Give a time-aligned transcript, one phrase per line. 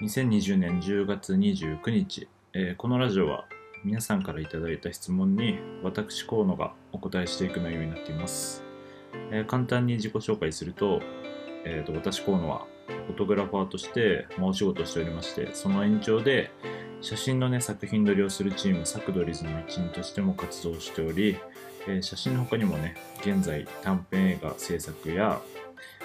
[0.00, 3.46] 2020年10月29日、えーこのラジオは
[3.82, 8.62] 皆さんからいただいた質問に私河野がお答えしていく内容になっています、
[9.30, 11.00] えー簡単に自己紹介すると,、
[11.64, 12.66] えーと私河野は
[13.06, 16.50] フォトグラファーとして、まあ、お仕事をしておりましてその延長で
[17.00, 21.38] 写真のね作品撮りをするチームサクドリズの一員としても活動しており、
[21.88, 25.40] えー写真の他にもね現在短編映画制作や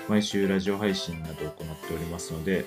[0.08, 2.66] 毎週ラジオ配信などを行っておりますので、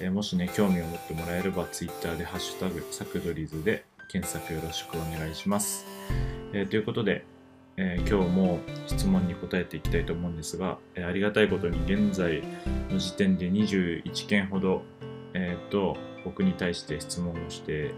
[0.00, 5.86] えーもしね、興味を持ってもらえれば、Twitter でハッシュタグ、サクドリズで検索よろしくお願いします。
[6.52, 7.24] えーということで、
[7.76, 12.42] えー今日も質問に答えていきたいと思うんですが、えありがたいことに現在
[12.90, 14.82] の時点で21件ほど、
[15.34, 17.92] えーと、僕に対して質問をして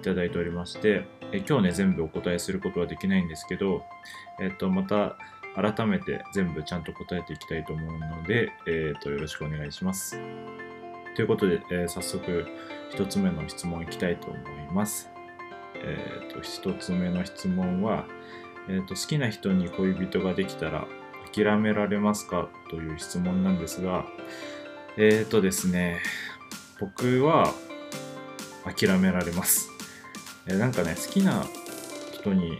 [0.00, 3.82] いただいておりまして、え今日ね、全部お答えすることはできないんですけど、
[4.40, 5.16] えっ、と、また
[5.56, 10.20] 改めて全部ちゃんと答えていきたいと思うので、えーと、よろしくお願いします。
[11.16, 12.46] ということで、えー早速
[12.90, 14.40] 一つ目の質問いきたいと思い
[14.72, 15.08] ます。
[15.76, 15.96] え
[16.30, 18.04] っ、と、一つ目の質問は、
[18.68, 20.86] えーと、好きな人に恋人ができたら
[21.32, 22.48] 諦められますか？
[22.70, 24.04] という質問なんですが、
[24.96, 26.00] えっ、とですね、
[26.80, 27.52] 僕は
[28.64, 29.68] 諦められます。
[30.46, 31.44] えーなんかね、好きな
[32.12, 32.58] 人に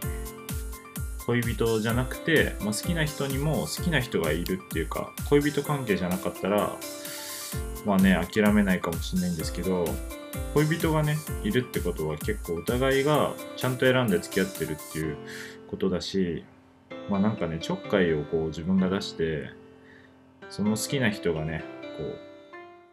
[1.25, 6.75] 恋人じゃなくて、まあ、好きな人にも好きな人がいるっていうか恋人関係じゃなかったら
[7.85, 9.85] まあね諦めないかもしれないんですけど
[10.53, 15.17] 恋人がねいるってことは結構お互いがちゃんと選んで付き合ってるっていう
[15.69, 16.43] ことだし
[17.09, 19.49] まあなんかねちょっかいをこう自分が出して
[20.49, 21.63] その好きな人がね
[21.97, 22.19] こう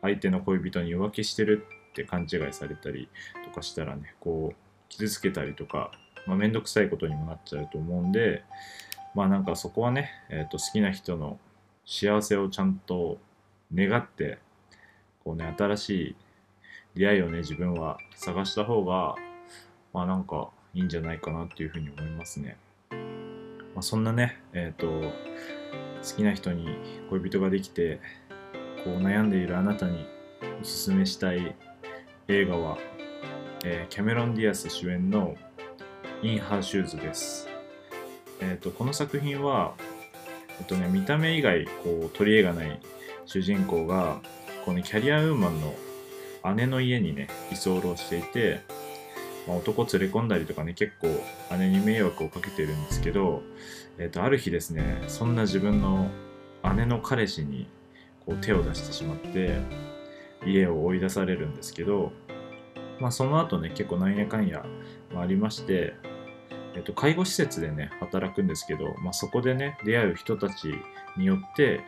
[0.02, 3.08] 相手の恋人に浮気してるって勘違いされたり
[3.44, 4.56] とかしたらねこう
[4.88, 5.90] 傷つけたりとか
[6.28, 8.44] まあ、めんどくさいことにもなっちゃうと思うんで、
[9.14, 11.38] まあなんかそこはね、えーと好きな人の
[11.86, 13.16] 幸せをちゃんと
[13.74, 14.38] 願って、
[15.28, 16.16] こうね、新しい
[16.94, 19.14] 出会いをね、自分は探した方が、
[19.92, 22.56] まあなんかいいんじゃないかなっていうふうに思いますね。
[23.74, 26.66] まあ、そんなね、えっ、と、好きな人に
[27.10, 28.00] 恋人ができて、
[28.84, 30.06] こう悩んでいるあなたに
[30.62, 31.54] おすすめしたい
[32.28, 32.78] 映画は、
[33.66, 35.36] えーキャメロン・ディアス主演の
[36.22, 37.50] インハーシューズです。
[38.40, 39.74] えっ、と、この作品は、
[40.58, 42.80] えっとね、見た目以外、こう、取り柄がない
[43.26, 44.22] 主人公が、
[44.68, 45.74] こうね、キャリアウーマンの
[46.54, 48.60] 姉の家にね、居候していて、
[49.46, 51.08] まあ、男連れ込んだりとかね、結構
[51.56, 53.42] 姉に迷惑をかけてるんですけど、
[53.96, 56.10] えっ、と、ある日ですね、そんな自分の
[56.76, 57.66] 姉の彼氏に、
[58.26, 59.58] こう、手を出してしまって、
[60.44, 62.12] 家を追い出されるんですけど、
[63.00, 64.66] まあ、その後ね、結構なんやかんや、
[65.16, 65.94] あ、りまして、
[66.74, 70.74] えっと、介護施設でね、働くんですけど、まあ、そこでね、出会う人たち
[71.16, 71.80] によって、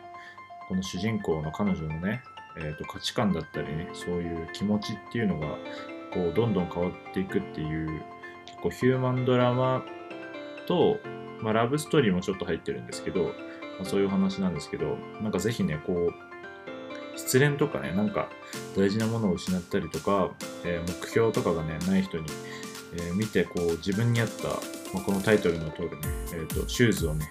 [0.67, 2.23] この主人公の彼女のね、
[2.57, 5.47] えっと、価値観だったりね、そういう気持ちっていうのが、
[6.13, 8.01] こう、どんどん変わっていくっていう、
[8.45, 9.83] 結構ヒューマンドラマ
[10.67, 10.99] と、
[11.39, 13.31] まあ、ラブストーリーもちょっと入ってるんですけど、ま
[13.81, 18.29] あ、そういう話なんですけど、なんかぜひね、こう、失恋とかね、なんか
[18.75, 20.31] 大事なものを失ったりとか、
[20.63, 22.25] えー目標とかがね、ない人に、
[22.93, 24.47] えー見てこう自分に合った、
[24.93, 25.97] まあ、このタイトルの通りね、
[26.33, 27.29] えー、とシューズをね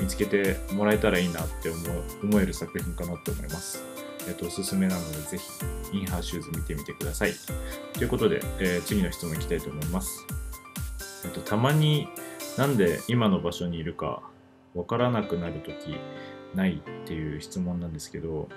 [0.00, 1.78] 見つけてもらえたらいいなって思
[2.22, 3.97] 思える作品かなと思います。
[4.28, 7.32] えっ、とおすすめなのでぜひインハーシューズ見てみてください。
[7.94, 10.26] ということで、えー次の質問いきたいと思います。
[11.24, 12.08] えっ、とたまに
[12.58, 14.22] なんで今の場所にいるか
[14.74, 15.96] わからなくなるとき
[16.54, 18.48] ないっていう質問なんですけど、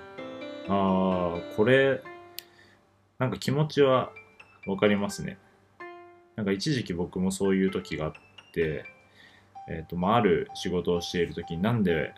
[0.68, 2.02] あーこれ
[3.18, 4.10] なんか気持ちは
[4.66, 5.38] わかりますね。
[6.36, 8.12] なんか一時期僕もそういう時があっ
[8.52, 8.84] て、
[9.68, 12.14] えっ、と、まあ、ある仕事をしている時になんで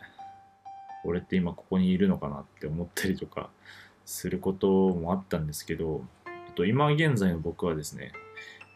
[1.04, 3.50] 俺って今ここにいるのかなって思ったりとか
[4.04, 8.12] することもあったんですけど、えっと、今現在の僕はですね、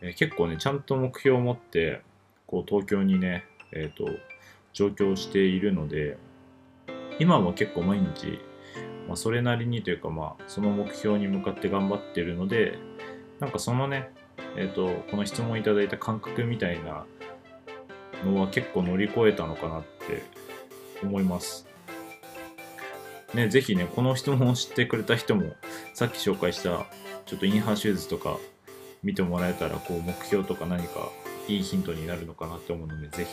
[0.01, 2.03] え結構ね、ちゃんと目標を持って、
[2.47, 4.09] こう東京にね、えっ、と、
[4.73, 6.17] 上京しているので、
[7.19, 8.39] 今も結構毎日、
[9.09, 12.79] まあ、それなりにというか、まあ、その目標に向かって頑張ってるので、
[13.41, 14.11] なんかそのね、
[14.57, 17.05] えっ、と、この質問いただいた感覚みたいな
[18.25, 20.23] のは結構乗り越えたのかなって
[21.03, 21.67] 思います。
[23.35, 25.55] ね、ぜひね、この質問を知ってくれた人も、
[25.95, 26.87] さっき紹介した、
[27.27, 28.39] ちょっとインハーシューズとか
[29.03, 31.11] 見てもらえたら、こう、目標とか何か
[31.47, 33.31] いいヒントになるのかなって思うので、ぜひ、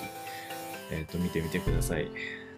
[0.92, 2.08] えっ、と、見てみてください。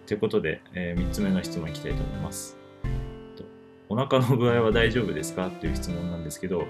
[0.08, 2.58] ということで、え3つ目の質問いきたいと思います。
[3.90, 5.48] お腹の具合は大丈夫ですか？
[5.48, 6.66] っていう質問なんですけど、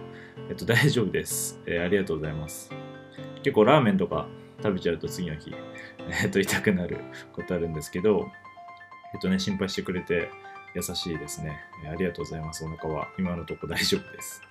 [0.50, 2.72] えっと、大丈夫です、えーありがとうございます。
[3.44, 4.28] 結構ラーメンとか
[4.62, 5.52] 食べちゃうと次の日、
[6.24, 6.98] えっと、痛くなる
[7.34, 8.28] ことあるんですけど、
[9.14, 10.30] えっとね、心配してくれて
[10.74, 11.60] 優しいですね。
[11.90, 12.64] ありがとうございます。
[12.66, 14.42] お腹は今のとこ大丈夫です。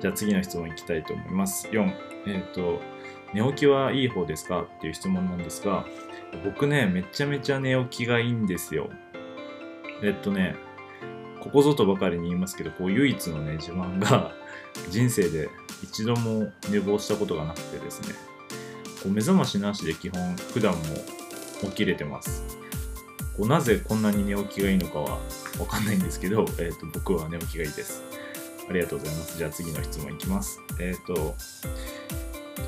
[0.00, 1.68] じゃあ次の質問いきたいと思います。
[1.68, 1.92] 4、
[2.26, 2.80] えっ、ー、と、
[3.32, 5.84] 寝起きはいい方ですかっていう質問なんですが、
[6.44, 8.90] 僕ね、めちゃめちゃ寝起きがいいんですよ。
[10.02, 10.56] えっとね、
[11.40, 14.32] ここぞとばかりに言いますけど、こう唯一のね、自慢が
[14.90, 15.48] 人生で
[15.82, 18.14] 一度も寝坊したことがなくてですね、
[19.02, 20.80] こう目覚ましなしで基本普段も
[21.62, 22.44] 起きれてます。
[23.36, 25.18] こうなぜこんなに寝起きがいいのかは
[25.58, 28.02] わかんないんですけど、 えーと、僕は寝起きがいいです。
[28.68, 29.38] ありがとうございます。
[29.38, 30.60] じゃあ次の質問いきます。
[30.80, 31.34] えっ、ー、と、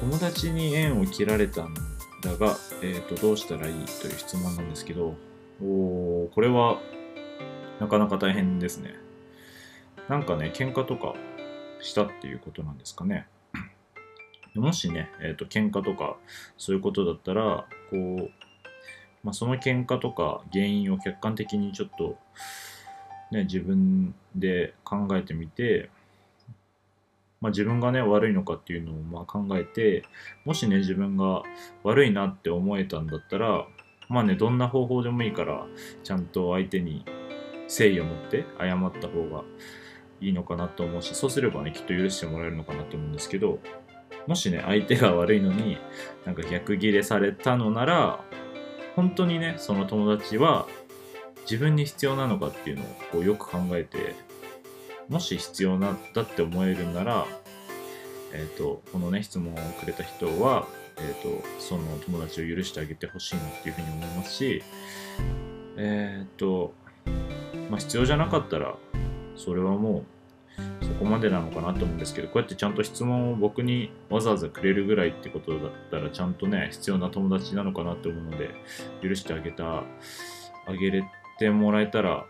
[0.00, 1.74] 友達に縁を切られたん
[2.22, 5.14] だが、えっ、ー、と、どうしたらいいという質問なんですけど、
[5.62, 6.80] おこれは
[7.80, 8.94] なかなか大変ですね。
[10.08, 11.14] なんかね、喧嘩とか
[11.80, 13.26] したっていうことなんですかね。
[14.54, 16.16] もしね、えっ、ー、と、喧嘩とか
[16.56, 18.30] そういうことだったら、こう、
[19.26, 22.16] まあ、その喧嘩とか原因を客観的にちょっと、
[23.32, 25.90] ね、自分で考えてみて、
[27.40, 30.04] まあ、自分がね悪いのかっていうのをまあ考えて
[30.44, 31.42] もしね自分が
[31.82, 33.66] 悪いなって思えたんだったら
[34.08, 35.66] まあねどんな方法でもいいから
[36.04, 37.04] ちゃんと相手に
[37.62, 39.42] 誠意を持って謝った方が
[40.20, 43.58] いいのかなと思うしそうすればねきっと許してもらえるのかなと思うんですけど
[44.28, 45.78] もしね相手が悪いのに
[46.24, 48.20] なんか逆ギレされたのなら
[48.96, 50.66] 本当にねその友達は
[51.42, 54.16] 自分に必要なのかっていうのをこうよく考えて
[55.08, 57.26] もし必要なんだって思えるんなら、
[58.32, 60.66] え、ー、とこのね質問をくれた人は、
[60.96, 64.64] え、ー、とその友達を許してあげてほしいなっていうふうに思いますし
[65.76, 66.74] えっ、ー、と
[67.70, 68.76] まあ必要じゃなかったら
[69.36, 70.15] それはもう
[70.98, 78.50] こまでなのかなと思うんですけどこうやってちゃんと質問を僕にわざわざくれるぐらいってことだったらちゃんとね必要な友達なのかなって思うので
[79.02, 79.84] 許してあげた
[80.66, 81.04] あげれ
[81.38, 82.26] てもらえたら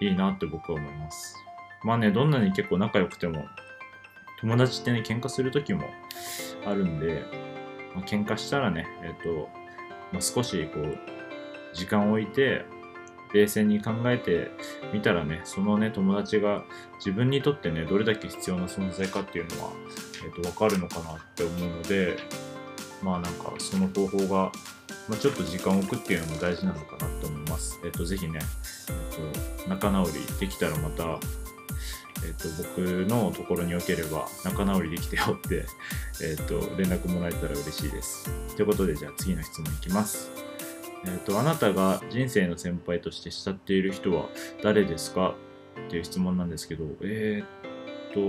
[0.00, 1.34] いいなって僕は思います。
[1.84, 3.44] まあねどんなに結構仲良くても
[4.40, 5.84] 友達ってね喧嘩する時も
[6.66, 7.24] あるんで、
[7.94, 9.48] まあ、喧嘩したらねえっ、と、
[10.12, 10.98] まあ、少しこう
[11.72, 12.64] 時間を置いて
[13.32, 14.50] 冷静に考えて
[14.92, 16.64] みたらね、そのね、友達が
[16.98, 19.72] 自分にとってね、どれだけ必要な存在かっていうのは、
[20.24, 22.16] えっ、ー、と、わかるのかなって思うので、
[23.02, 24.52] まあなんか、その方法が、
[25.08, 27.80] まあ、ちょっと時間を置くっていうのも大事なのかなと思います。
[27.84, 28.40] えっ、ー、と、ぜひね、
[28.88, 31.18] えっ、と、仲直りできたらまた、
[32.24, 32.78] えっと、僕
[33.08, 35.66] のところによければ仲直りできてよって、
[36.22, 38.28] えっと、連絡もらえたら嬉しいです。
[38.56, 40.30] ということで、じゃあ次の質問いきます。
[41.04, 44.26] えーと、あなたが人生の先輩として慕っている人は
[44.62, 45.34] 誰ですか？
[45.86, 47.42] っていう質問なんですけど、え
[48.10, 48.20] っ、と、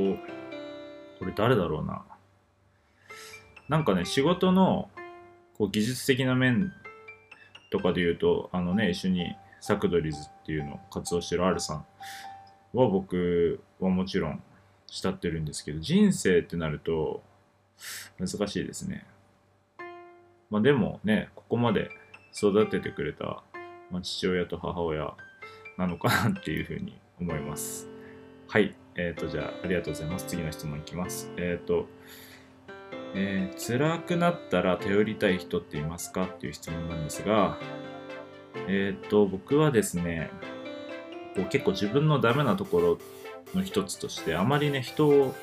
[1.17, 2.03] これ誰だろうな？
[3.67, 4.89] なんかね、仕事の
[5.57, 6.71] こう技術的な面
[7.71, 11.85] とかで言うと、あのね、一緒にサクドリズっていうのを活動してる R さん
[12.73, 14.41] は僕はもちろん
[14.87, 17.21] 慕ってるんですけど、人生ってなると
[18.19, 19.05] 難しいですね。
[20.49, 21.91] まあでもね、ここまで
[22.35, 23.43] 育ててくれた、
[23.91, 25.13] まあ、父親と母親
[25.77, 27.87] なのかなっていうふうに思います。
[28.47, 28.75] はい。
[28.95, 30.25] えっ、ー、と、じゃあ、ありがとうございます。
[30.25, 31.31] 次の質問いきます。
[31.37, 31.87] えっ、ー、と、
[33.15, 37.57] えー、辛くなったら頼りたい人っていますかっていう質問なんですが、
[38.67, 40.29] えっ、ー、と、僕はですね、
[41.35, 42.99] こう結構自分のダメなところ
[43.55, 45.33] の一つとして、あまりね、人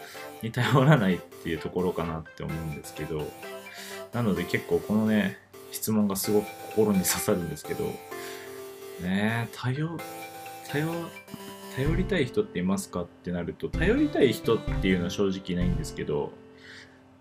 [0.42, 3.22] に頼らないっていうところかなって思うんですけど、
[4.12, 5.38] なので結構このね、
[5.72, 7.84] 質問がすごく心に刺さるんですけど、
[9.02, 9.88] ね頼、
[10.68, 10.86] 頼、
[11.74, 16.32] 頼りたい人っていますかってなると、頼りたい人っていうのは正直ないんですけど、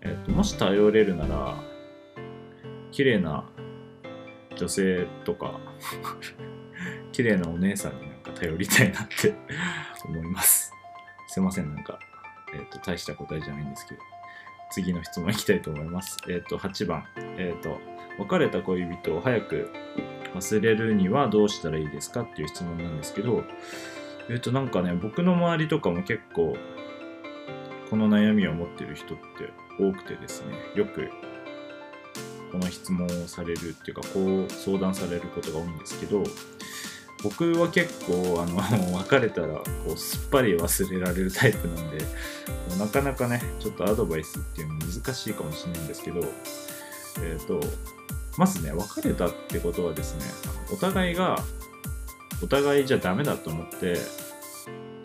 [0.02, 1.56] えっと、もし頼れるなら、
[2.92, 3.48] 綺麗な
[4.56, 5.60] 女性とか
[7.12, 9.34] 綺麗なお姉さんになんか頼りたいなって
[10.04, 10.70] 思います。
[11.28, 11.98] すいません、なんか、
[12.54, 14.00] えっ、と、大した答えじゃないんですけど。
[14.70, 16.16] 次の質問いきたいと思います。
[16.28, 17.04] えっ、と、8番。
[17.38, 17.78] えっ、と、
[18.18, 19.70] 別れた恋人を早く
[20.34, 23.44] 忘れるにはどうしたらいいですかっていう質問なんですけど、
[24.28, 26.56] えっ、となんかね、僕の周りとかも結構
[27.90, 29.24] この悩みを持ってる人って
[29.78, 31.08] 多くてですね、よく
[32.50, 36.22] この質問をされるっていうか、こう相談されることが多いんですけど、
[37.30, 38.56] 僕は結構あの
[38.98, 39.64] 別れたらこ
[39.94, 42.04] うすっぱり忘れられるタイプなんで
[42.78, 47.60] なかなかねちょっとアドバイスっていうの難しいかもしれないんですけどえっ、ー、と
[48.36, 50.24] まずね、別れたってことはですね、
[50.72, 51.38] お互いが、
[52.42, 53.96] お互いじゃダメだと思って、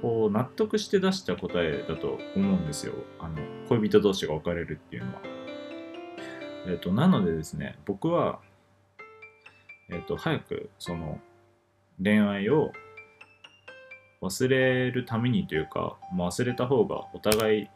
[0.02, 2.94] こう、納得して出した答えだと思うんですよ。
[3.20, 3.36] あの、
[3.70, 5.22] 恋人同士が別れるっていうのは。
[6.68, 8.40] えっ、ー、と、なのでですね、僕は、
[9.90, 11.22] えっ、と、早く、その、
[12.04, 12.72] 恋愛を
[14.22, 17.68] 忘れるためにというか、まあ、忘れた方がお互い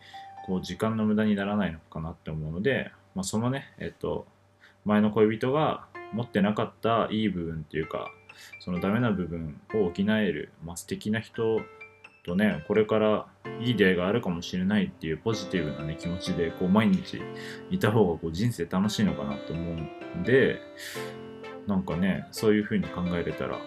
[0.46, 4.27] こう時間の無駄にならないのかなって思うので、まあ、そのね、えっと、
[4.86, 8.12] 前の恋人が持ってなかったいい部分っていうか、
[8.60, 11.62] そのダメな部分を補える、まあ、素敵な人
[12.25, 13.27] とね、これから
[13.60, 17.22] いい出会いがあるかもしれないっていうポジティブなね、気持ちで、こう、毎日
[17.70, 20.60] いた方がこう人生楽しいのかなと思うんで、
[21.67, 23.60] なんかね、そういう風に考えれたら、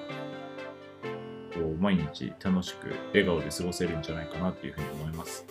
[1.59, 5.45] こう、毎日楽しく笑顔で過ごせるんじゃないかなっていう風に思います。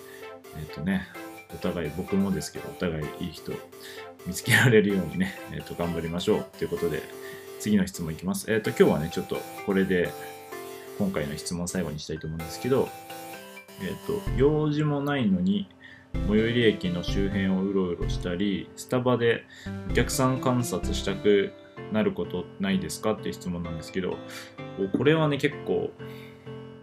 [0.57, 1.07] えっ、ー、とね、
[1.53, 3.51] お互い、僕もですけど、お互いいい人
[4.25, 6.45] 見つけられるようにね、えっ、ー、と、頑張りましょう。
[6.57, 7.03] ということで、
[7.59, 8.51] 次の質問いきます。
[8.51, 10.09] えっ、ー、と、今日はね、ちょっとこれで、
[10.97, 12.89] 今回の質問最後にしたいと思うんですけど、
[13.81, 15.69] えっ、と、用事もないのに、
[16.27, 19.43] 最寄り駅の周辺をうろうろしたり、スタバで
[19.91, 21.53] お客さん観察したく
[21.91, 24.17] なることないですかって質問なんですけど、
[24.97, 25.91] これはね、結構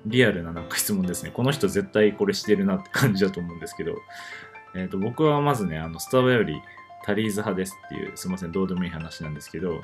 [0.07, 1.31] リアルななんか質問ですね。
[1.31, 3.97] この人絶対これしてるなって感じだと思うんですけど、
[4.75, 6.61] えっ、ー、と、僕はまずね、あの、スタバより
[7.05, 9.83] タリーズ派ですっていう、すいません、どうでもいい話なんですけど、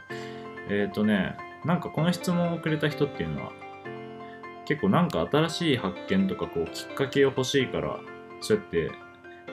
[0.69, 3.52] えっ、ー、とね、なんかこの質問をくれた人っていうのは、
[4.67, 7.99] 結構なんか新しい発見とかこうきっかけを欲しいから
[8.40, 8.93] そうやって、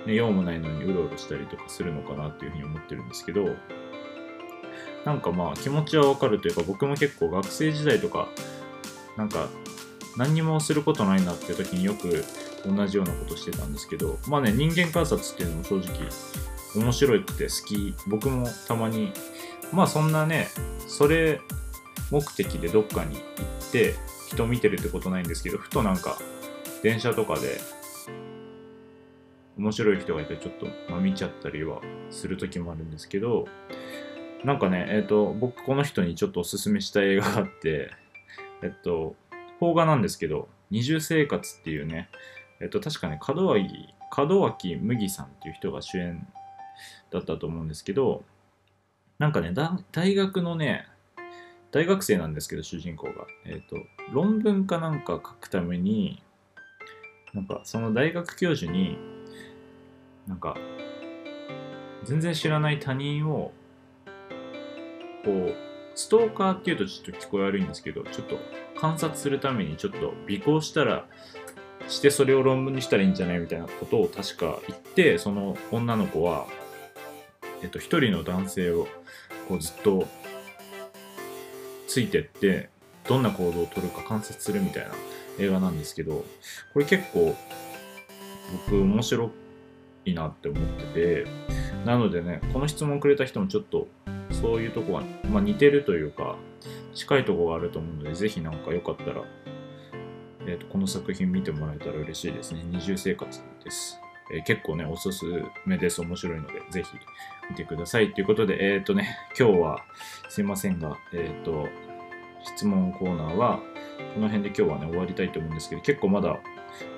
[0.06, 3.56] ね、用もないのにうろうろしたりとかするのかなっていうふうに思ってるんですけど。
[5.08, 8.28] なんかまあ気持ちはわかるというか僕も結構学生時代とか
[9.16, 9.48] なんか
[10.18, 12.26] 何にもすることないなっていう時によく
[12.66, 16.10] 同じようなことしてたんですけどまあね人間観察っていうのも正直
[16.76, 19.14] 面白くて好き僕もたまに
[19.72, 20.50] まあそんなね
[20.90, 21.40] それ
[22.12, 23.96] 目的でどっかに行って
[24.28, 26.18] 人見てるってことないんですけどふとなんか
[26.84, 27.62] 電車とかで
[29.58, 31.80] 面白い人がいてちょっと、ま、見ちゃったりは
[32.12, 33.46] する時もあるんですけど
[34.44, 37.92] なんかね、えっ、ー、と、僕この人にちょっとおすすめした映画があって、
[38.62, 39.16] えっと、
[39.60, 42.10] 邦画なんですけど、二重生活っていうね、
[42.62, 46.28] えっと、確かね、門脇、門脇麦さんっていう人が主演
[47.12, 48.24] だったと思うんですけど、
[49.20, 49.54] なんかね、
[49.92, 50.88] 大学のね、
[51.72, 53.26] 大学生なんですけど、主人公が。
[53.46, 53.78] えっと、
[54.12, 56.22] 論文かなんか書くために、
[57.34, 58.98] なんかその大学教授に、
[60.28, 60.56] なんか、
[62.04, 63.52] 全然知らない他人を
[65.28, 65.56] こう
[65.94, 68.40] ストーカーっていうとちょっと聞こえ悪いんですけどちょっと
[68.80, 71.06] 観察するためにちょっと尾行したら
[71.90, 76.48] してそれを論文にしたらいいんじゃないみたいなことを確か言ってその女の子は、
[77.62, 78.88] えっと、一人の男性を
[79.50, 80.08] こうずっと
[81.88, 82.70] ついてって
[83.08, 84.94] どんな行動をとるか観察するみたいな
[85.40, 86.26] 映画なんですけど
[86.74, 87.36] これ結構
[88.70, 89.32] 僕面白
[90.06, 91.28] いなって思ってて
[91.86, 93.88] なのでねこの質問くれた人もちょっと
[94.32, 96.36] そういうとこは、まあ、似てるというか、
[96.94, 99.24] 近いとこがあると思うので、ぜひなんかよかったら、
[100.42, 102.64] えーと、この作品見てもらえたら嬉しいですね。
[102.66, 104.00] 二重生活です。
[104.34, 105.26] えー、結構ね、おすす
[105.66, 106.02] めです。
[106.02, 106.90] 面白いので、ぜひ
[107.50, 108.14] 見てください。
[108.14, 109.86] ということで、えっ、ー、とね、今日は
[110.30, 111.68] すいませんが、えっ、ー、と、
[112.44, 113.60] 質問コーナーは、
[114.14, 116.38] この辺で今日はね、終わりたいと思うんですけど、結構まだ、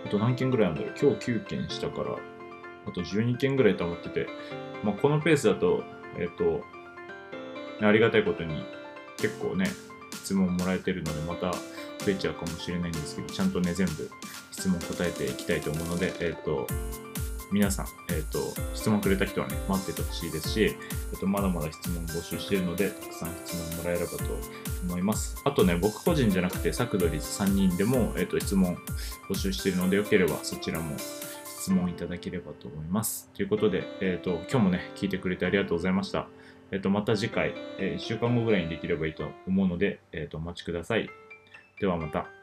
[0.06, 0.96] あと何件ぐらいあるんだろう。
[1.00, 2.18] 今日9件したから、
[2.88, 4.28] あと12件ぐらい溜まってて、
[4.84, 5.84] まあ、このペースだと、
[6.18, 6.64] えっ、と、
[7.82, 8.64] ありがたいことに
[9.18, 9.68] 結構ね、
[10.24, 14.10] 質問もらえてるので、また増えちゃうかもしれないんですけど、ちゃんとね、全部
[14.52, 16.68] 質問答えていきたいと思うので、えっ、ー、と、
[17.52, 18.40] 皆さん、えっ、ー、と、
[18.76, 24.18] 質問くれた人はね、待っててほしいですし、えっ、と、まだまだ質問募集してるので、たくさん質問もらえればと
[24.88, 25.42] 思います。
[25.46, 28.78] あとね、僕個人じゃなくて、サクドリス3人でも、えっ、と、質問
[29.30, 30.96] 募集してるので、よければそちらも
[31.60, 33.30] 質問いただければと思います。
[33.36, 36.28] ということで、えっ、と、今日もね、聞いてくれてありがとうございました。
[36.72, 41.10] えっと、また次回、えー、1週間後ぐらいにできればいいと思うので、えっと、お待ちください。
[41.82, 42.39] ではまた。